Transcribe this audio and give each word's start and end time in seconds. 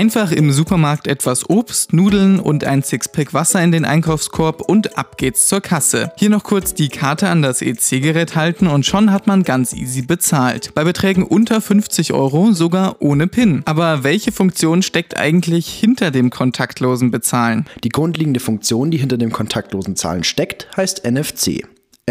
Einfach 0.00 0.32
im 0.32 0.50
Supermarkt 0.50 1.06
etwas 1.06 1.50
Obst, 1.50 1.92
Nudeln 1.92 2.40
und 2.40 2.64
ein 2.64 2.82
Sixpack 2.82 3.34
Wasser 3.34 3.62
in 3.62 3.70
den 3.70 3.84
Einkaufskorb 3.84 4.62
und 4.62 4.96
ab 4.96 5.18
geht's 5.18 5.46
zur 5.46 5.60
Kasse. 5.60 6.10
Hier 6.16 6.30
noch 6.30 6.42
kurz 6.42 6.72
die 6.72 6.88
Karte 6.88 7.28
an 7.28 7.42
das 7.42 7.60
EC-Gerät 7.60 8.34
halten 8.34 8.66
und 8.66 8.86
schon 8.86 9.12
hat 9.12 9.26
man 9.26 9.42
ganz 9.42 9.74
easy 9.74 10.00
bezahlt. 10.00 10.74
Bei 10.74 10.84
Beträgen 10.84 11.22
unter 11.22 11.60
50 11.60 12.14
Euro 12.14 12.52
sogar 12.52 12.96
ohne 13.00 13.26
PIN. 13.26 13.60
Aber 13.66 14.02
welche 14.02 14.32
Funktion 14.32 14.80
steckt 14.80 15.18
eigentlich 15.18 15.68
hinter 15.68 16.10
dem 16.10 16.30
kontaktlosen 16.30 17.10
Bezahlen? 17.10 17.66
Die 17.84 17.90
grundlegende 17.90 18.40
Funktion, 18.40 18.90
die 18.90 18.96
hinter 18.96 19.18
dem 19.18 19.32
kontaktlosen 19.32 19.96
Zahlen 19.96 20.24
steckt, 20.24 20.66
heißt 20.78 21.04
NFC. 21.04 21.64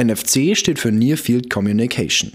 NFC 0.03 0.57
steht 0.57 0.79
für 0.79 0.91
Near 0.91 1.17
Field 1.17 1.49
Communication. 1.49 2.31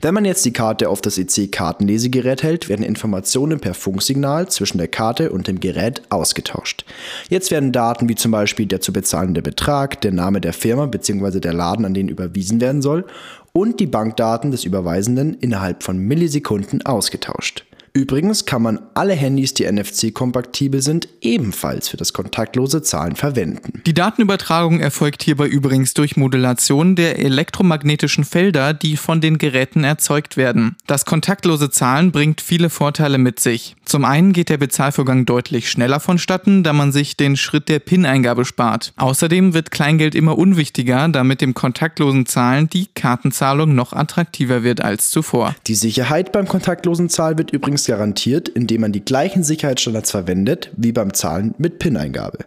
Wenn 0.00 0.14
man 0.14 0.24
jetzt 0.24 0.44
die 0.44 0.52
Karte 0.52 0.88
auf 0.88 1.00
das 1.00 1.18
EC-Kartenlesegerät 1.18 2.42
hält, 2.42 2.68
werden 2.68 2.84
Informationen 2.84 3.60
per 3.60 3.74
Funksignal 3.74 4.48
zwischen 4.48 4.78
der 4.78 4.88
Karte 4.88 5.30
und 5.30 5.48
dem 5.48 5.60
Gerät 5.60 6.02
ausgetauscht. 6.10 6.84
Jetzt 7.28 7.50
werden 7.50 7.72
Daten 7.72 8.08
wie 8.08 8.14
zum 8.14 8.30
Beispiel 8.32 8.66
der 8.66 8.80
zu 8.80 8.92
bezahlende 8.92 9.42
Betrag, 9.42 10.00
der 10.00 10.12
Name 10.12 10.40
der 10.40 10.52
Firma 10.52 10.86
bzw. 10.86 11.40
der 11.40 11.52
Laden, 11.52 11.84
an 11.84 11.94
den 11.94 12.08
überwiesen 12.08 12.60
werden 12.60 12.82
soll, 12.82 13.04
und 13.52 13.80
die 13.80 13.86
Bankdaten 13.86 14.50
des 14.50 14.64
Überweisenden 14.64 15.34
innerhalb 15.40 15.82
von 15.82 15.98
Millisekunden 15.98 16.84
ausgetauscht. 16.84 17.65
Übrigens 17.96 18.44
kann 18.44 18.60
man 18.60 18.78
alle 18.92 19.14
Handys, 19.14 19.54
die 19.54 19.64
NFC-kompatibel 19.64 20.82
sind, 20.82 21.08
ebenfalls 21.22 21.88
für 21.88 21.96
das 21.96 22.12
kontaktlose 22.12 22.82
Zahlen 22.82 23.16
verwenden. 23.16 23.82
Die 23.86 23.94
Datenübertragung 23.94 24.80
erfolgt 24.80 25.22
hierbei 25.22 25.46
übrigens 25.46 25.94
durch 25.94 26.14
Modulation 26.14 26.94
der 26.94 27.18
elektromagnetischen 27.18 28.24
Felder, 28.24 28.74
die 28.74 28.98
von 28.98 29.22
den 29.22 29.38
Geräten 29.38 29.82
erzeugt 29.82 30.36
werden. 30.36 30.76
Das 30.86 31.06
kontaktlose 31.06 31.70
Zahlen 31.70 32.12
bringt 32.12 32.42
viele 32.42 32.68
Vorteile 32.68 33.16
mit 33.16 33.40
sich. 33.40 33.76
Zum 33.86 34.04
einen 34.04 34.34
geht 34.34 34.50
der 34.50 34.58
Bezahlvorgang 34.58 35.24
deutlich 35.24 35.70
schneller 35.70 35.98
vonstatten, 35.98 36.64
da 36.64 36.74
man 36.74 36.92
sich 36.92 37.16
den 37.16 37.38
Schritt 37.38 37.70
der 37.70 37.78
PIN-Eingabe 37.78 38.44
spart. 38.44 38.92
Außerdem 38.98 39.54
wird 39.54 39.70
Kleingeld 39.70 40.14
immer 40.14 40.36
unwichtiger, 40.36 41.08
da 41.08 41.24
mit 41.24 41.40
dem 41.40 41.54
kontaktlosen 41.54 42.26
Zahlen 42.26 42.68
die 42.68 42.88
Kartenzahlung 42.94 43.74
noch 43.74 43.94
attraktiver 43.94 44.62
wird 44.62 44.82
als 44.82 45.08
zuvor. 45.08 45.56
Die 45.66 45.74
Sicherheit 45.74 46.30
beim 46.30 46.46
kontaktlosen 46.46 47.08
Zahlen 47.08 47.38
wird 47.38 47.52
übrigens 47.52 47.85
garantiert, 47.86 48.48
indem 48.48 48.82
man 48.82 48.92
die 48.92 49.04
gleichen 49.04 49.42
Sicherheitsstandards 49.42 50.10
verwendet 50.10 50.70
wie 50.76 50.92
beim 50.92 51.14
Zahlen 51.14 51.54
mit 51.58 51.78
PIN-Eingabe. 51.78 52.38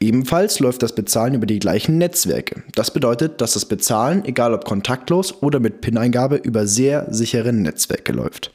Ebenfalls 0.00 0.60
läuft 0.60 0.82
das 0.82 0.94
Bezahlen 0.94 1.34
über 1.34 1.46
die 1.46 1.58
gleichen 1.58 1.98
Netzwerke. 1.98 2.62
Das 2.74 2.92
bedeutet, 2.92 3.40
dass 3.40 3.54
das 3.54 3.64
Bezahlen, 3.64 4.24
egal 4.24 4.54
ob 4.54 4.64
kontaktlos 4.64 5.42
oder 5.42 5.60
mit 5.60 5.80
PIN-Eingabe, 5.80 6.36
über 6.36 6.66
sehr 6.66 7.06
sichere 7.10 7.52
Netzwerke 7.52 8.12
läuft. 8.12 8.52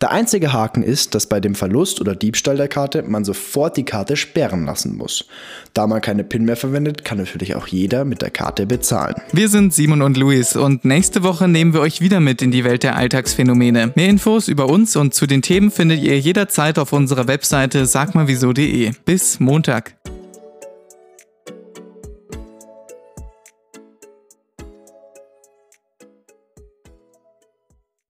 Der 0.00 0.12
einzige 0.12 0.52
Haken 0.52 0.82
ist, 0.82 1.14
dass 1.14 1.26
bei 1.26 1.40
dem 1.40 1.54
Verlust 1.54 2.00
oder 2.00 2.14
Diebstahl 2.14 2.56
der 2.56 2.68
Karte 2.68 3.02
man 3.02 3.24
sofort 3.24 3.76
die 3.76 3.84
Karte 3.84 4.16
sperren 4.16 4.64
lassen 4.64 4.96
muss. 4.96 5.24
Da 5.74 5.86
man 5.86 6.00
keine 6.00 6.24
PIN 6.24 6.44
mehr 6.44 6.56
verwendet, 6.56 7.04
kann 7.04 7.18
natürlich 7.18 7.56
auch 7.56 7.66
jeder 7.66 8.04
mit 8.04 8.22
der 8.22 8.30
Karte 8.30 8.66
bezahlen. 8.66 9.16
Wir 9.32 9.48
sind 9.48 9.74
Simon 9.74 10.02
und 10.02 10.16
Luis 10.16 10.56
und 10.56 10.84
nächste 10.84 11.22
Woche 11.22 11.48
nehmen 11.48 11.72
wir 11.72 11.80
euch 11.80 12.00
wieder 12.00 12.20
mit 12.20 12.42
in 12.42 12.50
die 12.50 12.64
Welt 12.64 12.82
der 12.82 12.96
Alltagsphänomene. 12.96 13.92
Mehr 13.94 14.08
Infos 14.08 14.48
über 14.48 14.68
uns 14.68 14.96
und 14.96 15.14
zu 15.14 15.26
den 15.26 15.42
Themen 15.42 15.70
findet 15.70 16.00
ihr 16.00 16.18
jederzeit 16.18 16.78
auf 16.78 16.92
unserer 16.92 17.26
Webseite 17.26 17.86
sagmalwieso.de. 17.86 18.92
Bis 19.04 19.40
Montag. 19.40 19.97